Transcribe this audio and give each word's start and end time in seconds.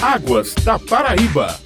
Águas 0.00 0.54
da 0.64 0.78
Paraíba. 0.78 1.58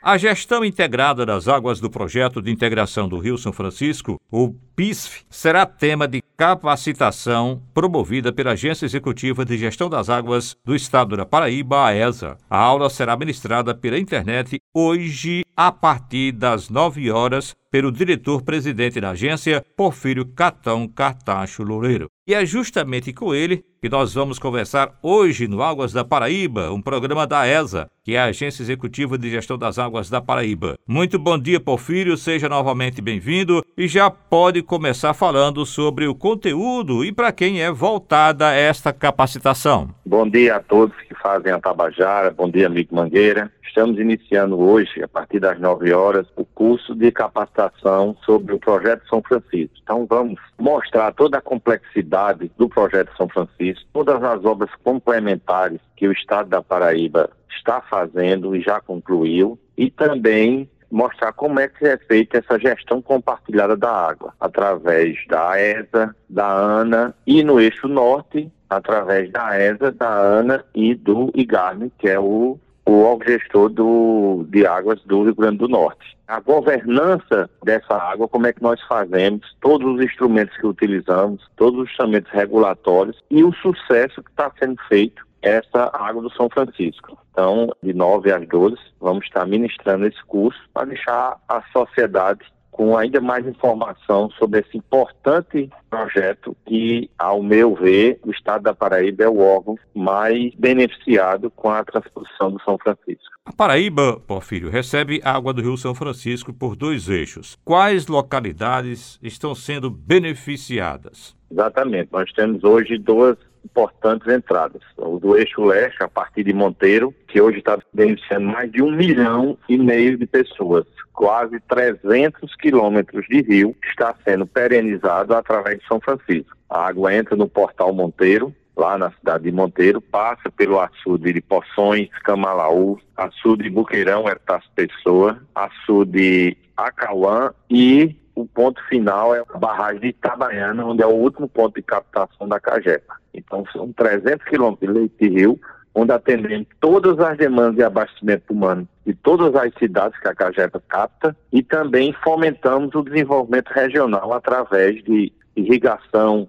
A 0.00 0.16
gestão 0.16 0.64
integrada 0.64 1.26
das 1.26 1.46
águas 1.46 1.78
do 1.78 1.90
projeto 1.90 2.40
de 2.40 2.50
integração 2.50 3.06
do 3.06 3.18
Rio 3.18 3.36
São 3.36 3.52
Francisco, 3.52 4.18
o 4.30 4.54
PISF, 4.82 5.24
será 5.30 5.64
tema 5.64 6.08
de 6.08 6.20
capacitação 6.36 7.62
promovida 7.72 8.32
pela 8.32 8.50
Agência 8.50 8.84
Executiva 8.84 9.44
de 9.44 9.56
Gestão 9.56 9.88
das 9.88 10.10
Águas 10.10 10.56
do 10.64 10.74
Estado 10.74 11.16
da 11.16 11.24
Paraíba, 11.24 11.86
a 11.86 11.94
ESA. 11.94 12.36
A 12.50 12.58
aula 12.58 12.90
será 12.90 13.16
ministrada 13.16 13.76
pela 13.76 13.96
internet 13.96 14.58
hoje, 14.74 15.44
a 15.56 15.70
partir 15.70 16.32
das 16.32 16.68
9 16.68 17.12
horas, 17.12 17.54
pelo 17.70 17.92
diretor-presidente 17.92 19.00
da 19.00 19.10
agência, 19.10 19.64
Porfírio 19.76 20.26
Catão 20.26 20.88
Cartacho 20.88 21.62
Loureiro. 21.62 22.10
E 22.26 22.34
é 22.34 22.44
justamente 22.44 23.12
com 23.12 23.34
ele 23.34 23.64
que 23.80 23.88
nós 23.88 24.14
vamos 24.14 24.38
conversar 24.38 24.96
hoje 25.02 25.48
no 25.48 25.60
Águas 25.60 25.92
da 25.92 26.04
Paraíba, 26.04 26.70
um 26.70 26.80
programa 26.80 27.26
da 27.26 27.46
ESA, 27.48 27.90
que 28.04 28.14
é 28.14 28.20
a 28.20 28.26
Agência 28.26 28.62
Executiva 28.62 29.18
de 29.18 29.28
Gestão 29.28 29.58
das 29.58 29.76
Águas 29.76 30.08
da 30.08 30.20
Paraíba. 30.20 30.78
Muito 30.86 31.18
bom 31.18 31.36
dia, 31.36 31.58
Porfírio, 31.58 32.16
seja 32.16 32.48
novamente 32.48 33.00
bem-vindo 33.00 33.64
e 33.76 33.88
já 33.88 34.10
pode 34.10 34.62
começar 34.62 35.14
falando 35.14 35.64
sobre 35.64 36.06
o 36.06 36.14
conteúdo 36.14 37.04
e 37.04 37.12
para 37.12 37.32
quem 37.32 37.62
é 37.62 37.70
voltada 37.70 38.52
esta 38.52 38.92
capacitação. 38.92 39.88
Bom 40.04 40.28
dia 40.28 40.56
a 40.56 40.60
todos 40.60 40.96
que 41.02 41.14
fazem 41.14 41.52
a 41.52 41.58
Tabajara, 41.58 42.30
bom 42.30 42.48
dia, 42.48 42.66
amigo 42.66 42.94
Mangueira. 42.94 43.50
Estamos 43.66 43.98
iniciando 43.98 44.60
hoje, 44.60 45.02
a 45.02 45.08
partir 45.08 45.40
das 45.40 45.58
9 45.58 45.94
horas, 45.94 46.26
o 46.36 46.44
curso 46.44 46.94
de 46.94 47.10
capacitação 47.10 48.14
sobre 48.22 48.54
o 48.54 48.58
Projeto 48.58 49.08
São 49.08 49.22
Francisco. 49.22 49.74
Então 49.82 50.06
vamos 50.06 50.38
mostrar 50.58 51.10
toda 51.14 51.38
a 51.38 51.40
complexidade 51.40 52.50
do 52.58 52.68
Projeto 52.68 53.16
São 53.16 53.26
Francisco, 53.28 53.88
todas 53.94 54.22
as 54.22 54.44
obras 54.44 54.70
complementares 54.84 55.80
que 55.96 56.06
o 56.06 56.12
Estado 56.12 56.50
da 56.50 56.62
Paraíba 56.62 57.30
está 57.56 57.80
fazendo 57.80 58.54
e 58.54 58.60
já 58.60 58.78
concluiu, 58.80 59.58
e 59.78 59.90
também 59.90 60.68
mostrar 60.92 61.32
como 61.32 61.58
é 61.58 61.66
que 61.66 61.86
é 61.86 61.96
feita 61.96 62.38
essa 62.38 62.58
gestão 62.58 63.00
compartilhada 63.00 63.74
da 63.74 63.90
água, 63.90 64.34
através 64.38 65.16
da 65.26 65.58
ESA, 65.58 66.14
da 66.28 66.46
ANA 66.46 67.14
e 67.26 67.42
no 67.42 67.58
eixo 67.58 67.88
norte, 67.88 68.52
através 68.68 69.30
da 69.32 69.58
ESA, 69.58 69.90
da 69.90 70.08
ANA 70.08 70.64
e 70.74 70.94
do 70.94 71.32
IGARME, 71.34 71.90
que 71.98 72.08
é 72.08 72.20
o 72.20 72.58
o 72.84 73.18
gestor 73.24 73.68
do, 73.68 74.44
de 74.48 74.66
águas 74.66 75.00
do 75.04 75.22
Rio 75.22 75.34
Grande 75.34 75.58
do 75.58 75.68
Norte. 75.68 76.16
A 76.26 76.40
governança 76.40 77.48
dessa 77.64 77.94
água, 77.94 78.26
como 78.26 78.46
é 78.46 78.52
que 78.52 78.62
nós 78.62 78.80
fazemos, 78.82 79.56
todos 79.60 79.94
os 79.94 80.04
instrumentos 80.04 80.56
que 80.56 80.66
utilizamos, 80.66 81.48
todos 81.56 81.80
os 81.80 81.90
instrumentos 81.90 82.32
regulatórios 82.32 83.22
e 83.30 83.44
o 83.44 83.52
sucesso 83.54 84.22
que 84.22 84.30
está 84.30 84.50
sendo 84.58 84.76
feito 84.88 85.24
essa 85.42 85.90
água 85.92 86.22
do 86.22 86.32
São 86.32 86.48
Francisco. 86.48 87.18
Então, 87.32 87.68
de 87.82 87.92
9 87.92 88.32
às 88.32 88.46
12, 88.48 88.76
vamos 89.00 89.24
estar 89.24 89.46
ministrando 89.46 90.06
esse 90.06 90.22
curso 90.24 90.60
para 90.72 90.86
deixar 90.86 91.36
a 91.48 91.62
sociedade 91.72 92.44
com 92.72 92.96
ainda 92.96 93.20
mais 93.20 93.46
informação 93.46 94.30
sobre 94.30 94.60
esse 94.60 94.78
importante 94.78 95.70
projeto 95.90 96.56
que, 96.66 97.08
ao 97.18 97.42
meu 97.42 97.74
ver, 97.74 98.18
o 98.24 98.30
Estado 98.30 98.62
da 98.62 98.74
Paraíba 98.74 99.24
é 99.24 99.28
o 99.28 99.38
órgão 99.38 99.76
mais 99.94 100.54
beneficiado 100.54 101.50
com 101.50 101.68
a 101.68 101.84
transposição 101.84 102.50
do 102.50 102.60
São 102.62 102.78
Francisco. 102.78 103.30
A 103.44 103.52
Paraíba, 103.52 104.18
Porfírio, 104.20 104.70
recebe 104.70 105.20
água 105.22 105.52
do 105.52 105.60
Rio 105.60 105.76
São 105.76 105.94
Francisco 105.94 106.52
por 106.52 106.74
dois 106.74 107.08
eixos. 107.10 107.58
Quais 107.62 108.06
localidades 108.06 109.18
estão 109.22 109.54
sendo 109.54 109.90
beneficiadas? 109.90 111.36
Exatamente. 111.50 112.08
Nós 112.10 112.32
temos 112.32 112.64
hoje 112.64 112.96
duas 112.96 113.36
importantes 113.64 114.26
entradas. 114.28 114.82
O 114.96 115.18
do 115.18 115.36
eixo 115.36 115.64
leste, 115.64 116.02
a 116.02 116.08
partir 116.08 116.44
de 116.44 116.52
Monteiro, 116.52 117.14
que 117.28 117.40
hoje 117.40 117.58
está 117.58 117.78
beneficiando 117.92 118.46
mais 118.46 118.70
de 118.70 118.82
um 118.82 118.90
milhão 118.90 119.56
e 119.68 119.78
meio 119.78 120.16
de 120.16 120.26
pessoas. 120.26 120.86
Quase 121.12 121.60
300 121.60 122.54
quilômetros 122.56 123.26
de 123.26 123.42
rio 123.42 123.76
está 123.84 124.14
sendo 124.24 124.46
perenizado 124.46 125.34
através 125.34 125.78
de 125.78 125.86
São 125.86 126.00
Francisco. 126.00 126.56
A 126.68 126.86
água 126.86 127.14
entra 127.14 127.36
no 127.36 127.48
portal 127.48 127.92
Monteiro, 127.92 128.54
lá 128.76 128.96
na 128.96 129.10
cidade 129.12 129.44
de 129.44 129.52
Monteiro, 129.52 130.00
passa 130.00 130.50
pelo 130.50 130.80
açude 130.80 131.32
de 131.32 131.40
Poções, 131.40 132.08
Camalaú, 132.24 132.98
açude 133.16 133.64
de 133.64 133.70
Buqueirão, 133.70 134.26
Ertas 134.28 134.64
Pessoa, 134.74 135.38
açude 135.54 136.56
Acauã 136.76 137.52
e 137.70 138.16
o 138.34 138.46
ponto 138.46 138.82
final 138.88 139.34
é 139.34 139.44
a 139.52 139.58
barragem 139.58 140.00
de 140.00 140.08
Itabaiana, 140.08 140.86
onde 140.86 141.02
é 141.02 141.06
o 141.06 141.10
último 141.10 141.48
ponto 141.48 141.74
de 141.74 141.82
captação 141.82 142.48
da 142.48 142.58
Cajepa. 142.58 143.21
Então, 143.34 143.64
são 143.72 143.92
300 143.92 144.46
quilômetros 144.46 144.88
de 144.88 144.98
leite 144.98 145.14
de 145.20 145.28
rio, 145.28 145.60
onde 145.94 146.12
atendemos 146.12 146.66
todas 146.80 147.18
as 147.18 147.36
demandas 147.36 147.76
de 147.76 147.82
abastecimento 147.82 148.52
humano 148.52 148.88
de 149.04 149.14
todas 149.14 149.54
as 149.54 149.72
cidades 149.78 150.18
que 150.20 150.28
a 150.28 150.34
Cajepa 150.34 150.82
capta 150.88 151.36
e 151.52 151.62
também 151.62 152.12
fomentamos 152.24 152.94
o 152.94 153.02
desenvolvimento 153.02 153.68
regional 153.70 154.32
através 154.32 155.02
de 155.04 155.32
irrigação, 155.56 156.48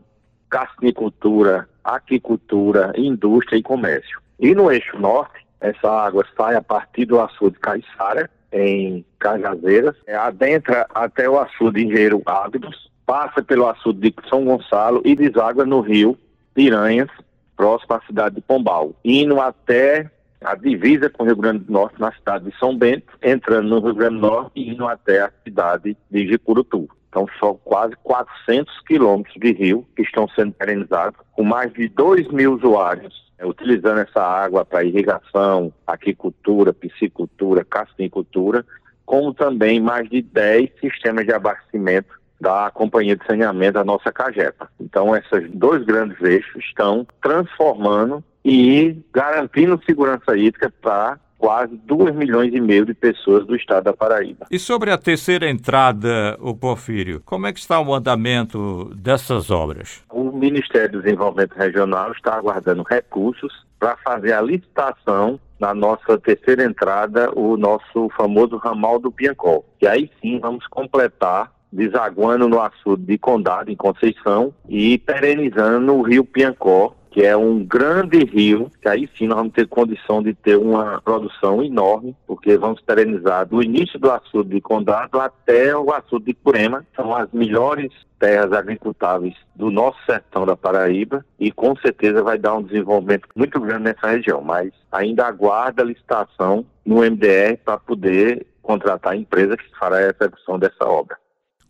carnicultura, 0.49 1.67
aquicultura, 1.83 2.94
indústria 2.95 3.57
e 3.57 3.63
comércio. 3.63 4.21
E 4.39 4.53
no 4.53 4.71
eixo 4.71 4.97
norte, 5.00 5.45
essa 5.59 5.89
água 5.89 6.25
sai 6.38 6.55
a 6.55 6.61
partir 6.61 7.05
do 7.05 7.19
açude 7.19 7.59
Caiçara, 7.59 8.29
em 8.51 9.03
Cajazeiras, 9.17 9.95
é, 10.05 10.15
adentra 10.15 10.85
até 10.94 11.27
o 11.27 11.39
açude 11.39 11.83
Engenheiro 11.83 12.21
Ábidos, 12.23 12.91
passa 13.03 13.41
pelo 13.41 13.67
açude 13.67 14.11
de 14.11 14.29
São 14.29 14.45
Gonçalo 14.45 15.01
e 15.03 15.15
deságua 15.15 15.65
no 15.65 15.81
rio 15.81 16.17
Piranhas, 16.53 17.09
próximo 17.55 17.95
à 17.95 18.01
cidade 18.01 18.35
de 18.35 18.41
Pombal, 18.41 18.93
indo 19.03 19.39
até 19.39 20.09
a 20.41 20.55
divisa 20.55 21.09
com 21.09 21.23
o 21.23 21.25
Rio 21.25 21.37
Grande 21.37 21.63
do 21.63 21.71
Norte, 21.71 21.99
na 21.99 22.11
cidade 22.11 22.49
de 22.49 22.57
São 22.57 22.77
Bento, 22.77 23.13
entrando 23.21 23.69
no 23.69 23.79
Rio 23.79 23.95
Grande 23.95 24.15
do 24.15 24.21
Norte 24.21 24.51
e 24.55 24.69
indo 24.69 24.85
até 24.85 25.21
a 25.21 25.31
cidade 25.43 25.95
de 26.11 26.27
Jicurutu. 26.27 26.89
Então, 27.09 27.27
são 27.39 27.55
quase 27.63 27.95
400 28.03 28.81
quilômetros 28.81 29.35
de 29.35 29.53
rio 29.53 29.87
que 29.95 30.01
estão 30.01 30.27
sendo 30.29 30.51
perenizados, 30.53 31.19
com 31.31 31.43
mais 31.43 31.71
de 31.73 31.87
2 31.87 32.27
mil 32.29 32.55
usuários 32.55 33.23
é, 33.37 33.45
utilizando 33.45 33.99
essa 33.99 34.21
água 34.21 34.63
para 34.63 34.83
irrigação, 34.83 35.71
aquicultura, 35.85 36.73
piscicultura, 36.73 37.65
castinicultura, 37.65 38.65
como 39.05 39.33
também 39.33 39.79
mais 39.79 40.09
de 40.09 40.21
10 40.21 40.69
sistemas 40.79 41.25
de 41.25 41.33
abastecimento 41.33 42.22
da 42.43 42.69
Companhia 42.71 43.15
de 43.15 43.25
Saneamento 43.25 43.73
da 43.73 43.85
nossa 43.85 44.11
Cajepa. 44.11 44.69
Então, 44.79 45.15
esses 45.15 45.49
dois 45.51 45.83
grandes 45.85 46.21
eixos 46.21 46.61
estão 46.65 47.07
transformando 47.21 48.21
e 48.43 48.97
garantindo 49.13 49.79
segurança 49.85 50.35
hídrica 50.35 50.71
para 50.81 51.17
quase 51.37 51.75
2 51.85 52.13
milhões 52.15 52.53
e 52.53 52.59
meio 52.59 52.85
de 52.85 52.93
pessoas 52.93 53.45
do 53.45 53.55
estado 53.55 53.85
da 53.85 53.93
Paraíba. 53.93 54.45
E 54.51 54.59
sobre 54.59 54.91
a 54.91 54.97
terceira 54.97 55.49
entrada, 55.49 56.37
o 56.39 56.53
Porfírio, 56.53 57.21
como 57.25 57.47
é 57.47 57.53
que 57.53 57.59
está 57.59 57.79
o 57.79 57.93
andamento 57.93 58.93
dessas 58.95 59.49
obras? 59.49 60.03
O 60.09 60.31
Ministério 60.31 60.93
do 60.93 61.01
Desenvolvimento 61.01 61.53
Regional 61.53 62.11
está 62.11 62.35
aguardando 62.35 62.83
recursos 62.83 63.53
para 63.79 63.97
fazer 63.97 64.33
a 64.33 64.41
licitação 64.41 65.39
na 65.59 65.73
nossa 65.73 66.17
terceira 66.17 66.65
entrada, 66.65 67.31
o 67.37 67.55
nosso 67.55 68.09
famoso 68.17 68.57
ramal 68.57 68.99
do 68.99 69.11
Piancó. 69.11 69.63
E 69.81 69.87
aí 69.87 70.11
sim 70.21 70.39
vamos 70.39 70.67
completar 70.67 71.52
desaguando 71.73 72.47
no 72.47 72.61
açude 72.61 73.03
de 73.03 73.17
Condado, 73.17 73.72
em 73.72 73.75
Conceição, 73.75 74.53
e 74.69 74.97
perenizando 75.00 75.79
no 75.79 76.01
rio 76.01 76.23
Piancó, 76.23 76.95
que 77.13 77.23
é 77.23 77.38
um 77.38 77.63
grande 77.63 78.23
rio, 78.23 78.72
que 78.81 78.88
aí 78.88 79.07
sim 79.16 79.28
nós 79.28 79.38
vamos 79.38 79.53
ter 79.53 79.67
condição 79.67 80.22
de 80.22 80.33
ter 80.33 80.57
uma 80.57 81.00
produção 81.01 81.63
enorme, 81.63 82.16
porque 82.25 82.57
vamos 82.57 82.81
perenizar 82.81 83.47
do 83.47 83.62
início 83.62 84.00
do 84.00 84.12
açude 84.12 84.50
de 84.50 84.62
Condado 84.62 85.19
até 85.19 85.78
o 85.78 85.91
açude 85.91 86.25
de 86.25 86.33
Curema, 86.33 86.83
são 86.95 87.16
as 87.16 87.31
melhores 87.31 87.91
terras 88.19 88.51
agricultáveis 88.51 89.35
do 89.56 89.69
nosso 89.69 89.97
sertão 90.06 90.45
da 90.45 90.56
Paraíba 90.56 91.23
e 91.39 91.51
com 91.51 91.75
certeza 91.75 92.23
vai 92.23 92.39
dar 92.39 92.56
um 92.56 92.63
desenvolvimento 92.63 93.28
muito 93.35 93.59
grande 93.59 93.83
nessa 93.83 94.07
região, 94.07 94.42
mas 94.42 94.71
ainda 94.92 95.27
aguarda 95.27 95.83
a 95.83 95.86
licitação 95.86 96.65
no 96.83 97.01
MDR 97.01 97.57
para 97.63 97.77
poder 97.77 98.47
contratar 98.63 99.13
a 99.13 99.18
empresa 99.18 99.56
que 99.56 99.77
fará 99.77 99.97
a 99.97 100.09
execução 100.09 100.57
dessa 100.57 100.86
obra. 100.86 101.18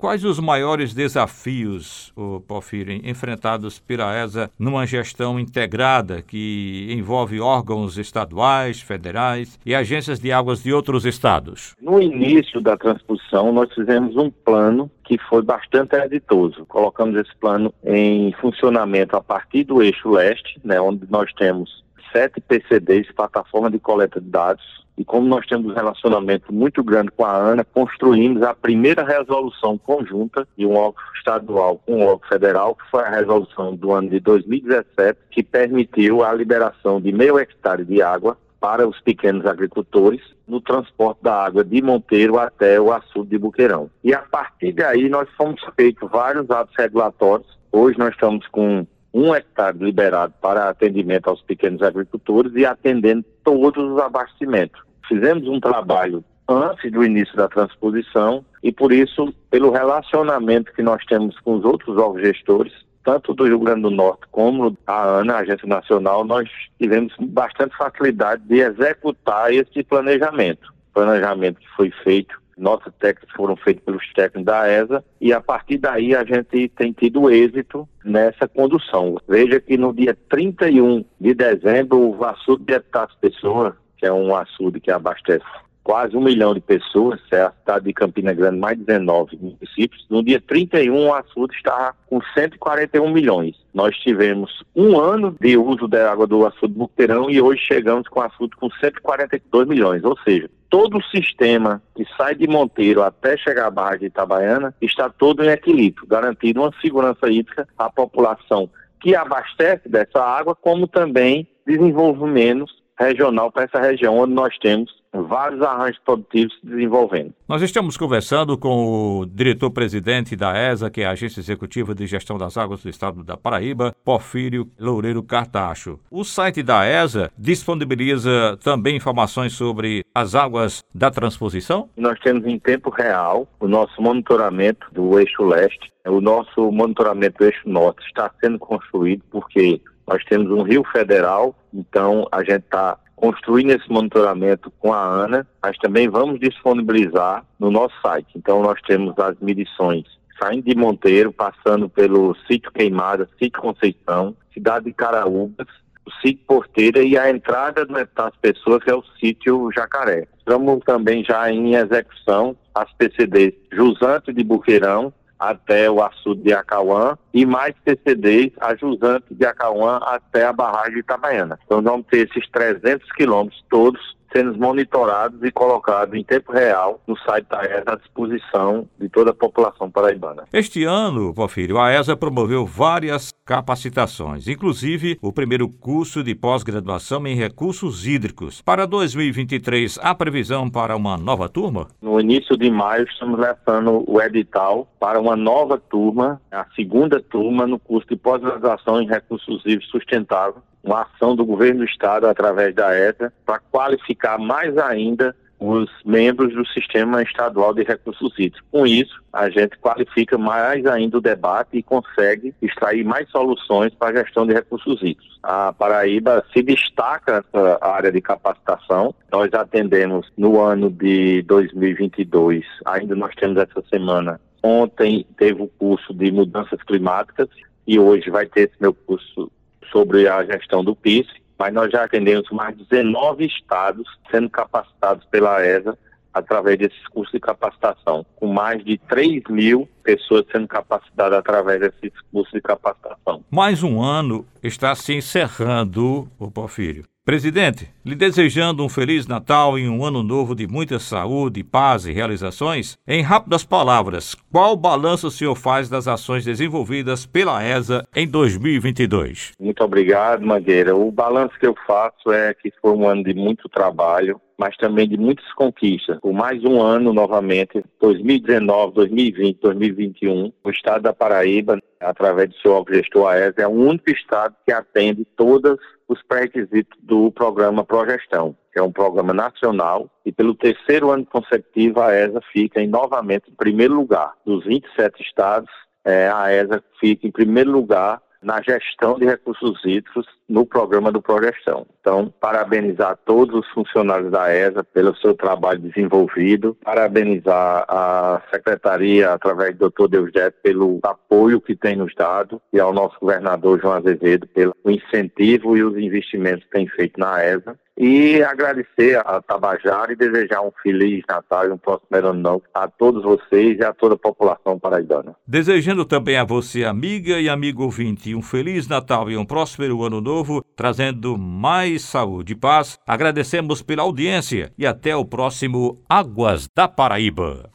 Quais 0.04 0.26
os 0.26 0.38
maiores 0.38 0.94
desafios, 0.94 2.12
o 2.14 2.42
Porfírio, 2.42 3.00
enfrentados 3.10 3.80
pela 3.80 4.14
ESA 4.22 4.52
numa 4.60 4.86
gestão 4.86 5.40
integrada 5.40 6.22
que 6.22 6.90
envolve 6.90 7.40
órgãos 7.40 7.98
estaduais, 7.98 8.82
federais 8.82 9.58
e 9.66 9.74
agências 9.74 10.20
de 10.20 10.30
águas 10.30 10.62
de 10.62 10.74
outros 10.74 11.06
estados? 11.06 11.74
No 11.82 12.02
início 12.02 12.60
da 12.60 12.76
transposição, 12.76 13.54
nós 13.54 13.74
fizemos 13.74 14.18
um 14.18 14.30
plano 14.30 14.92
que 15.06 15.18
foi 15.18 15.42
bastante 15.42 15.96
exitoso. 15.96 16.66
Colocamos 16.66 17.16
esse 17.16 17.34
plano 17.38 17.74
em 17.86 18.34
funcionamento 18.42 19.16
a 19.16 19.22
partir 19.22 19.64
do 19.64 19.82
eixo 19.82 20.10
leste, 20.10 20.60
né, 20.66 20.82
onde 20.82 21.10
nós 21.10 21.32
temos 21.32 21.82
sete 22.12 22.42
PCDs, 22.42 23.10
plataforma 23.16 23.72
de 23.72 23.80
coleta 23.80 24.20
de 24.20 24.30
dados, 24.30 24.83
e 24.98 25.04
como 25.04 25.28
nós 25.28 25.46
temos 25.48 25.72
um 25.72 25.76
relacionamento 25.76 26.54
muito 26.54 26.84
grande 26.84 27.12
com 27.12 27.26
a 27.26 27.36
ANA, 27.36 27.64
construímos 27.64 28.44
a 28.44 28.54
primeira 28.54 29.04
resolução 29.04 29.78
conjunta 29.78 30.48
de 30.58 30.66
um 30.66 30.76
órgão 30.76 31.02
estadual 31.18 31.80
com 31.86 31.98
um 31.98 32.06
órgão 32.06 32.30
federal, 32.30 32.76
que 32.76 32.90
foi 32.92 33.04
a 33.04 33.10
resolução 33.10 33.76
do 33.76 33.92
ano 33.92 34.10
de 34.10 34.20
2017, 34.20 35.20
que 35.32 35.42
permitiu 35.42 36.24
a 36.24 36.34
liberação 36.34 37.02
de 37.02 37.12
meio 37.12 37.40
hectare 37.40 37.84
de 37.84 38.02
água 38.02 38.38
para 38.60 38.88
os 38.88 39.00
pequenos 39.02 39.46
agricultores 39.46 40.22
no 40.48 40.62
transporte 40.62 41.22
da 41.22 41.44
água 41.44 41.64
de 41.64 41.82
Monteiro 41.82 42.38
até 42.38 42.80
o 42.80 42.94
açude 42.94 43.32
de 43.32 43.38
Buqueirão. 43.38 43.90
E 44.04 44.14
a 44.14 44.20
partir 44.20 44.72
daí 44.74 45.10
nós 45.10 45.28
fomos 45.36 45.62
feitos 45.76 46.10
vários 46.10 46.50
atos 46.50 46.74
regulatórios. 46.78 47.60
Hoje 47.72 47.98
nós 47.98 48.14
estamos 48.14 48.48
com 48.48 48.86
um 49.14 49.34
hectare 49.34 49.78
liberado 49.78 50.34
para 50.42 50.70
atendimento 50.70 51.30
aos 51.30 51.42
pequenos 51.42 51.82
agricultores 51.82 52.54
e 52.56 52.66
atendendo 52.66 53.24
todos 53.44 53.84
os 53.84 54.00
abastecimentos. 54.00 54.82
Fizemos 55.08 55.48
um 55.48 55.60
trabalho 55.60 56.24
antes 56.48 56.92
do 56.92 57.04
início 57.04 57.36
da 57.36 57.48
transposição 57.48 58.44
e 58.62 58.72
por 58.72 58.92
isso, 58.92 59.34
pelo 59.50 59.72
relacionamento 59.72 60.74
que 60.74 60.82
nós 60.82 61.04
temos 61.06 61.40
com 61.42 61.56
os 61.56 61.66
outros 61.66 61.98
órgãos 61.98 62.22
gestores, 62.22 62.74
tanto 63.04 63.34
do 63.34 63.46
Rio 63.46 63.60
Grande 63.60 63.82
do 63.82 63.92
Norte 63.92 64.24
como 64.32 64.78
a 64.88 65.20
ANA, 65.20 65.36
a 65.36 65.40
Agência 65.40 65.68
Nacional, 65.68 66.24
nós 66.24 66.50
tivemos 66.80 67.14
bastante 67.20 67.76
facilidade 67.76 68.42
de 68.44 68.60
executar 68.60 69.54
esse 69.54 69.84
planejamento. 69.84 70.74
Planejamento 70.94 71.60
que 71.60 71.70
foi 71.76 71.92
feito, 72.04 72.42
nossas 72.58 72.94
técnicas 72.96 73.36
foram 73.36 73.56
feitas 73.56 73.84
pelos 73.84 74.14
técnicos 74.14 74.46
da 74.46 74.68
ESA 74.68 75.04
e 75.20 75.34
a 75.34 75.42
partir 75.42 75.78
daí 75.78 76.16
a 76.16 76.24
gente 76.24 76.70
tem 76.70 76.92
tido 76.92 77.30
êxito 77.30 77.88
nessa 78.04 78.48
condução. 78.48 79.18
Veja 79.28 79.60
que 79.60 79.78
no 79.78 79.94
dia 79.94 80.18
31 80.30 81.04
de 81.20 81.34
dezembro, 81.34 82.18
o 82.18 82.26
açude 82.26 82.66
de 82.66 82.74
Epitácio 82.74 83.18
Pessoa, 83.20 83.78
que 83.98 84.06
é 84.06 84.12
um 84.14 84.36
açude 84.36 84.80
que 84.80 84.92
abastece 84.92 85.46
quase 85.84 86.16
um 86.16 86.22
milhão 86.22 86.54
de 86.54 86.62
pessoas, 86.62 87.20
é 87.32 87.42
a 87.42 87.52
cidade 87.52 87.86
de 87.86 87.94
Campina 87.94 88.34
Grande, 88.34 88.58
mais 88.58 88.78
19 88.78 89.38
municípios. 89.38 90.06
No 90.10 90.24
dia 90.24 90.42
31, 90.42 91.08
o 91.08 91.14
açude 91.14 91.56
está 91.56 91.94
com 92.08 92.22
141 92.34 93.12
milhões. 93.12 93.56
Nós 93.74 93.96
tivemos 93.98 94.64
um 94.76 95.00
ano 95.00 95.36
de 95.42 95.58
uso 95.58 95.88
da 95.88 96.12
água 96.12 96.26
do 96.26 96.46
açude 96.46 96.74
Buqueirão 96.74 97.30
e 97.30 97.42
hoje 97.42 97.62
chegamos 97.62 98.08
com 98.08 98.20
o 98.20 98.24
açude 98.24 98.56
com 98.56 98.70
142 98.70 99.68
milhões, 99.68 100.04
ou 100.04 100.18
seja, 100.20 100.50
todo 100.70 100.98
o 100.98 101.04
sistema 101.04 101.82
que 101.96 102.06
sai 102.16 102.36
de 102.36 102.48
Monteiro 102.48 103.04
até 103.04 103.36
chegar 103.36 103.68
à 103.68 103.72
Barra 103.72 103.98
de 103.98 104.06
Itabaiana 104.06 104.74
está 104.82 105.10
todo 105.10 105.44
em 105.44 105.50
equilíbrio, 105.50 106.08
garantindo 106.08 106.62
uma 106.62 106.74
segurança 106.82 107.30
hídrica 107.30 107.68
à 107.78 107.90
população 107.90 108.70
que 109.02 109.16
abastece 109.16 109.90
dessa 109.90 110.24
água, 110.24 110.56
como 110.56 110.88
também 110.88 111.46
desenvolvimento 111.68 112.72
regional 112.98 113.52
para 113.52 113.64
essa 113.64 113.82
região 113.82 114.18
onde 114.18 114.34
nós 114.34 114.58
temos 114.60 115.03
vários 115.14 115.62
arranjos 115.62 116.00
produtivos 116.04 116.54
se 116.60 116.66
desenvolvendo. 116.66 117.34
Nós 117.48 117.62
estamos 117.62 117.98
conversando 117.98 118.58
com 118.58 119.20
o 119.20 119.26
diretor-presidente 119.26 120.36
da 120.36 120.58
ESA, 120.58 120.90
que 120.90 121.02
é 121.02 121.06
a 121.06 121.12
Agência 121.12 121.40
Executiva 121.40 121.94
de 121.94 122.08
Gestão 122.08 122.38
das 122.38 122.58
Águas 122.58 122.82
do 122.82 122.90
Estado 122.90 123.24
da 123.24 123.38
Paraíba, 123.38 123.96
Porfírio 124.04 124.68
Loureiro 124.80 125.22
Cartacho. 125.22 126.00
O 126.10 126.24
site 126.24 126.64
da 126.64 126.86
ESA 126.86 127.32
disponibiliza 127.38 128.58
também 128.64 128.96
informações 128.96 129.54
sobre 129.54 130.04
as 130.14 130.36
águas 130.36 130.84
da 130.94 131.12
transposição? 131.12 131.90
Nós 131.96 132.20
temos 132.20 132.46
em 132.46 132.58
tempo 132.58 132.90
real 132.90 133.48
o 133.60 133.68
nosso 133.68 134.02
monitoramento 134.02 134.88
do 134.92 135.20
eixo 135.20 135.44
leste. 135.44 135.92
O 136.06 136.20
nosso 136.20 136.72
monitoramento 136.72 137.38
do 137.38 137.46
eixo 137.46 137.62
norte 137.70 138.06
está 138.08 138.30
sendo 138.42 138.60
construído 138.60 139.24
porque 139.32 139.80
nós 140.08 140.24
temos 140.26 140.52
um 140.52 140.64
rio 140.64 140.84
federal, 140.92 141.56
então 141.74 142.28
a 142.32 142.40
gente 142.44 142.64
está 142.66 142.98
construindo 143.24 143.72
esse 143.72 143.90
monitoramento 143.90 144.70
com 144.82 144.92
a 144.92 145.02
ANA, 145.02 145.48
mas 145.62 145.78
também 145.78 146.10
vamos 146.10 146.42
disponibilizar 146.42 147.46
no 147.58 147.72
nosso 147.72 147.96
site. 148.02 148.28
Então 148.36 148.62
nós 148.62 148.78
temos 148.82 149.18
as 149.18 149.40
medições 149.40 150.04
saindo 150.38 150.66
de 150.66 150.76
Monteiro, 150.76 151.32
passando 151.32 151.88
pelo 151.88 152.36
sítio 152.46 152.70
Queimada, 152.74 153.30
sítio 153.40 153.62
Conceição, 153.62 154.36
cidade 154.54 154.86
de 154.88 154.94
Caraúbas, 154.94 155.68
o 156.06 156.12
sítio 156.16 156.44
Porteira 156.46 157.02
e 157.02 157.18
a 157.18 157.30
entrada 157.30 157.86
das 157.86 158.36
pessoas, 158.42 158.84
que 158.84 158.92
é 158.92 158.96
o 158.96 159.06
sítio 159.18 159.72
Jacaré. 159.74 160.28
Estamos 160.40 160.84
também 160.84 161.24
já 161.24 161.50
em 161.50 161.76
execução 161.76 162.58
as 162.76 162.92
PCDs 162.92 163.54
Jusante 163.72 164.34
de 164.34 164.44
Buqueirão, 164.44 165.14
até 165.50 165.90
o 165.90 166.02
açude 166.02 166.44
de 166.44 166.54
Acauã 166.54 167.18
e 167.34 167.46
mais 167.46 167.76
PCDs 167.84 168.52
ajusante 168.62 169.34
de 169.34 169.46
Acauã 169.46 169.98
até 170.04 170.46
a 170.46 170.54
barragem 170.54 170.94
de 170.94 171.00
Itabaiana. 171.00 171.60
Então 171.66 171.82
vamos 171.82 172.06
ter 172.08 172.30
esses 172.30 172.50
300 172.50 173.12
quilômetros 173.12 173.64
todos 173.70 174.16
sendo 174.36 174.58
monitorados 174.58 175.42
e 175.44 175.52
colocados 175.52 176.16
em 176.16 176.24
tempo 176.24 176.52
real 176.52 177.00
no 177.08 177.18
site 177.20 177.48
da 177.50 177.64
ESA 177.64 177.84
à 177.94 177.96
disposição 177.96 178.88
de 179.00 179.08
toda 179.10 179.32
a 179.32 179.34
população 179.34 179.90
paraibana. 179.90 180.44
Este 180.52 180.84
ano, 180.84 181.34
Porfírio, 181.34 181.80
a 181.80 181.94
ESA 181.94 182.18
promoveu 182.18 182.66
várias 182.66 183.32
capacitações, 183.46 184.48
inclusive 184.48 185.18
o 185.22 185.32
primeiro 185.32 185.70
curso 185.70 186.24
de 186.24 186.34
pós-graduação 186.34 187.26
em 187.28 187.36
recursos 187.36 188.08
hídricos. 188.08 188.62
Para 188.62 188.88
2023, 188.88 190.00
há 190.02 190.16
previsão 190.16 190.70
para 190.70 190.96
uma 190.96 191.18
nova 191.18 191.48
turma? 191.50 191.88
No 192.02 192.20
início 192.20 192.58
de 192.58 192.72
maio, 192.72 193.06
estamos 193.06 193.40
lançando 193.40 194.04
o 194.08 194.22
edital 194.22 194.88
para 195.00 195.20
uma 195.20 195.36
nova 195.36 195.78
turma, 195.78 196.42
a 196.52 196.66
segunda 196.76 197.22
turma 197.22 197.68
no 197.68 197.78
curso 197.78 198.08
de 198.08 198.16
pós-graduação 198.16 199.02
em 199.02 199.08
recursos 199.08 199.62
hídricos 199.66 199.90
sustentáveis 199.90 200.64
uma 200.84 201.04
ação 201.04 201.36
do 201.36 201.46
governo 201.46 201.80
do 201.80 201.86
estado 201.86 202.28
através 202.28 202.76
da 202.76 202.94
ETA 202.94 203.32
para 203.46 203.60
qualificar 203.60 204.38
mais 204.38 204.78
ainda 204.78 205.36
os 205.64 205.90
membros 206.04 206.54
do 206.54 206.68
sistema 206.68 207.24
estadual 207.24 207.74
de 207.74 207.84
recursos 207.84 208.34
hídricos. 208.34 208.62
Com 208.70 208.86
isso, 208.86 209.24
a 209.32 209.50
gente 209.50 209.78
qualifica 209.78 210.38
mais 210.38 210.86
ainda 210.86 211.18
o 211.18 211.22
debate 211.22 211.78
e 211.78 211.84
consegue 211.84 212.54
extrair 212.62 213.06
mais 213.06 213.30
soluções 213.30 213.94
para 213.94 214.10
a 214.20 214.24
gestão 214.24 214.46
de 214.46 214.54
recursos 214.54 215.02
hídricos. 215.02 215.40
A 215.42 215.72
Paraíba 215.72 216.44
se 216.52 216.62
destaca 216.62 217.46
nessa 217.54 217.80
área 217.82 218.12
de 218.12 218.20
capacitação. 218.20 219.16
Nós 219.32 219.54
atendemos 219.54 220.30
no 220.38 220.60
ano 220.60 220.90
de 220.90 221.42
2022, 221.44 222.66
ainda 222.84 223.16
nós 223.16 223.34
temos 223.36 223.58
essa 223.58 223.82
semana. 223.90 224.42
Ontem 224.62 225.26
teve 225.38 225.62
o 225.62 225.68
curso 225.68 226.14
de 226.14 226.30
mudanças 226.30 226.82
climáticas 226.84 227.48
e 227.88 227.98
hoje 227.98 228.30
vai 228.30 228.46
ter 228.48 228.70
esse 228.70 228.82
meu 228.82 228.94
curso 228.94 229.50
sobre 229.92 230.28
a 230.28 230.44
gestão 230.44 230.84
do 230.84 230.96
PIS, 230.96 231.28
mas 231.58 231.74
nós 231.74 231.92
já 231.92 232.04
atendemos 232.04 232.50
mais 232.52 232.76
de 232.78 232.86
19 232.86 233.46
estados 233.46 234.08
sendo 234.30 234.50
capacitados 234.50 235.26
pela 235.26 235.66
ESA 235.66 235.98
através 236.34 236.80
desses 236.80 237.08
cursos 237.10 237.32
de 237.32 237.40
capacitação, 237.40 238.26
com 238.36 238.48
mais 238.48 238.84
de 238.84 238.98
3 238.98 239.44
mil 239.50 239.88
pessoas 240.04 240.46
sendo 240.52 240.68
capacitadas 240.68 241.38
através 241.38 241.80
desses 241.80 242.12
cursos 242.32 242.52
de 242.52 242.62
capacitação. 242.62 243.44
Mais 243.52 243.84
um 243.84 244.02
ano 244.02 244.46
está 244.62 244.96
se 244.96 245.14
encerrando, 245.14 246.28
o 246.40 246.50
Porfírio. 246.50 247.06
Presidente, 247.26 247.90
lhe 248.06 248.16
desejando 248.16 248.84
um 248.84 248.90
Feliz 248.90 249.26
Natal 249.26 249.80
e 249.80 249.88
um 249.88 250.04
Ano 250.04 250.22
Novo 250.22 250.54
de 250.54 250.68
muita 250.68 251.00
saúde, 251.00 251.64
paz 251.64 252.06
e 252.06 252.12
realizações, 252.12 252.98
em 253.08 253.22
rápidas 253.22 253.64
palavras, 253.64 254.36
qual 254.52 254.76
balanço 254.76 255.28
o 255.28 255.32
senhor 255.32 255.56
faz 255.56 255.88
das 255.88 256.06
ações 256.06 256.44
desenvolvidas 256.44 257.26
pela 257.26 257.64
ESA 257.64 258.06
em 258.14 258.28
2022? 258.28 259.54
Muito 259.58 259.82
obrigado, 259.86 260.46
Mangueira. 260.46 260.98
O 260.98 261.10
balanço 261.14 261.58
que 261.58 261.66
eu 261.66 261.74
faço 261.88 262.30
é 262.30 262.54
que 262.54 262.74
foi 262.82 262.92
um 262.92 263.08
ano 263.08 263.24
de 263.24 263.34
muito 263.34 263.70
trabalho, 263.70 264.42
mas 264.58 264.76
também 264.76 265.08
de 265.08 265.18
muitas 265.18 265.50
conquistas. 265.54 266.20
Por 266.20 266.34
mais 266.34 266.62
um 266.66 266.82
ano, 266.82 267.14
novamente, 267.14 267.82
2019, 268.02 268.96
2020, 268.96 269.60
2021, 269.62 270.52
o 270.62 270.70
estado 270.70 271.04
da 271.04 271.14
Paraíba, 271.14 271.80
através 272.02 272.50
do 272.50 272.58
seu 272.58 272.86
gestor 272.90 273.30
AES, 273.30 273.54
é 273.58 273.66
o 273.66 273.72
único 273.72 274.12
estado 274.12 274.54
que 274.66 274.74
atende 274.74 275.26
todas 275.38 275.78
os 276.14 276.22
pré-requisitos 276.24 276.98
do 277.02 277.32
programa 277.32 277.84
Progestão, 277.84 278.56
que 278.72 278.80
é 278.80 278.82
um 278.84 278.92
programa 278.92 279.34
nacional, 279.34 280.10
e 280.26 280.32
pelo 280.32 280.56
terceiro 280.56 281.12
ano 281.12 281.26
consecutivo 281.26 282.00
a 282.00 282.14
ESA 282.14 282.40
fica 282.52 282.82
em, 282.82 282.88
novamente 282.88 283.50
em 283.50 283.56
primeiro 283.56 283.96
lugar. 283.96 284.34
Dos 284.46 284.64
27 284.66 285.22
estados, 285.22 285.70
é, 286.06 286.30
a 286.30 286.54
ESA 286.54 286.84
fica 287.00 287.28
em 287.28 287.32
primeiro 287.32 287.72
lugar 287.72 288.22
na 288.42 288.62
gestão 288.62 289.18
de 289.18 289.26
recursos 289.26 289.80
hídricos 289.86 290.26
no 290.54 290.68
programa 290.68 291.12
do 291.12 291.20
Progestão. 291.20 291.88
Então, 292.00 292.32
parabenizar 292.40 293.18
todos 293.26 293.56
os 293.56 293.68
funcionários 293.70 294.30
da 294.30 294.54
ESA 294.54 294.84
pelo 294.84 295.16
seu 295.18 295.34
trabalho 295.34 295.80
desenvolvido, 295.80 296.78
parabenizar 296.84 297.86
a 297.88 298.40
Secretaria, 298.54 299.34
através 299.34 299.76
do 299.76 299.90
Dr. 299.90 300.10
Deusdete, 300.10 300.58
pelo 300.62 301.00
apoio 301.02 301.60
que 301.60 301.76
tem 301.76 301.96
nos 301.96 302.14
dado 302.14 302.62
e 302.72 302.80
ao 302.80 302.94
nosso 302.94 303.18
governador 303.20 303.82
João 303.82 303.96
Azevedo 303.96 304.46
pelo 304.46 304.76
incentivo 304.86 305.76
e 305.76 305.84
os 305.84 305.98
investimentos 305.98 306.66
que 306.66 306.70
tem 306.70 306.88
feito 306.88 307.20
na 307.20 307.44
ESA 307.44 307.76
e 307.98 308.42
agradecer 308.42 309.18
a 309.20 309.42
Tabajara 309.42 310.14
e 310.14 310.16
desejar 310.16 310.62
um 310.62 310.72
Feliz 310.82 311.24
Natal 311.28 311.68
e 311.68 311.72
um 311.72 311.78
próximo 311.78 312.08
ano 312.12 312.34
novo 312.34 312.64
a 312.74 312.88
todos 312.88 313.24
vocês 313.24 313.78
e 313.78 313.84
a 313.84 313.94
toda 313.94 314.16
a 314.16 314.18
população 314.18 314.80
paraibana. 314.80 315.36
Desejando 315.48 316.04
também 316.04 316.38
a 316.38 316.44
você, 316.44 316.84
amiga 316.84 317.40
e 317.40 317.48
amigo 317.48 317.84
ouvinte, 317.84 318.34
um 318.34 318.42
Feliz 318.42 318.88
Natal 318.88 319.30
e 319.30 319.38
um 319.38 319.46
próspero 319.46 320.04
ano 320.04 320.20
novo, 320.20 320.43
trazendo 320.76 321.38
mais 321.38 322.04
saúde 322.04 322.54
e 322.54 322.56
paz. 322.56 323.00
Agradecemos 323.06 323.82
pela 323.82 324.04
audiência 324.04 324.72
e 324.78 324.86
até 324.86 325.16
o 325.16 325.26
próximo 325.26 326.02
Águas 326.08 326.68
da 326.76 326.88
Paraíba. 326.88 327.70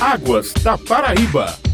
Águas 0.00 0.52
da 0.62 0.78
Paraíba. 0.78 1.69